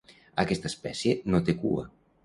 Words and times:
Aquesta 0.43 0.71
espècie 0.71 1.15
no 1.35 1.45
té 1.51 1.59
cua. 1.63 1.89